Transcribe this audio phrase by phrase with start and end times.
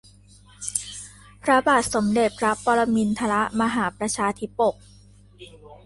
[1.43, 4.73] พระบาทสมเด็จพระปรมินทรมหาประชาธิปก